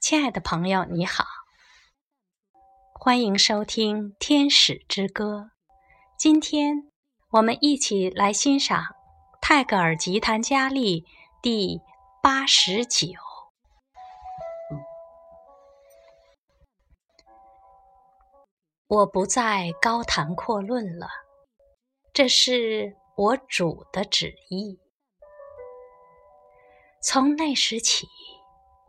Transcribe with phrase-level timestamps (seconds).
[0.00, 1.24] 亲爱的朋友，你好，
[2.94, 5.50] 欢迎收听《天使之歌》。
[6.16, 6.92] 今天
[7.30, 8.94] 我们一起来欣赏
[9.40, 11.04] 泰戈尔吉檀迦利
[11.42, 11.80] 第
[12.22, 13.08] 八十九。
[18.86, 21.08] 我不再高谈阔论了，
[22.12, 24.78] 这是我主的旨意。
[27.02, 28.06] 从那时起。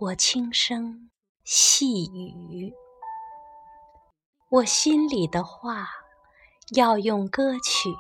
[0.02, 1.10] 我轻声
[1.44, 2.74] 细语，
[4.48, 5.90] 我心里的话
[6.74, 7.94] 要用歌曲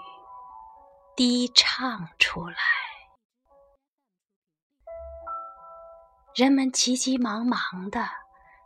[1.13, 2.55] 低唱出来。
[6.33, 7.59] 人们急急忙忙
[7.91, 8.07] 的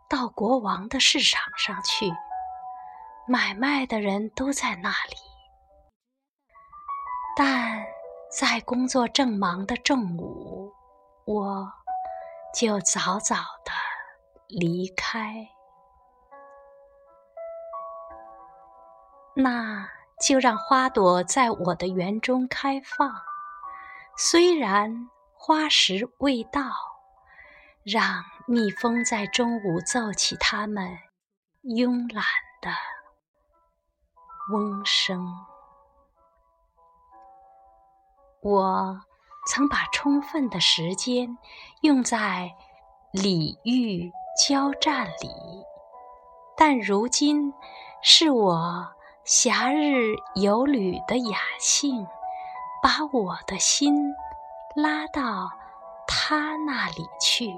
[0.08, 2.13] 到国王的市场上去，
[3.27, 5.16] 买卖的人都在那里，
[7.36, 7.84] 但
[8.30, 10.72] 在工作正忙的正午，
[11.26, 11.83] 我。
[12.53, 13.35] 就早早
[13.66, 13.71] 的
[14.48, 15.49] 离开，
[19.35, 19.90] 那
[20.21, 23.12] 就让花朵在我的园中开放。
[24.15, 26.62] 虽然花时未到，
[27.84, 30.99] 让蜜蜂在中午奏起它们
[31.63, 32.23] 慵懒
[32.62, 32.70] 的
[34.51, 35.26] 嗡声。
[38.41, 39.01] 我。
[39.46, 41.38] 曾把充分的时间
[41.82, 42.55] 用在
[43.12, 44.12] 礼遇
[44.48, 45.30] 交战里，
[46.55, 47.54] 但如今
[48.02, 48.88] 是我
[49.26, 52.08] 暇日游旅的雅兴，
[52.82, 54.13] 把我的心
[54.76, 55.52] 拉到
[56.07, 57.54] 他那里去。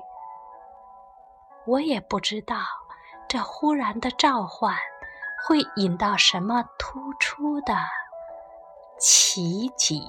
[1.66, 2.58] 我也不知道
[3.28, 4.76] 这忽然的召唤
[5.48, 7.76] 会引到什么突出的
[9.00, 10.04] 奇景。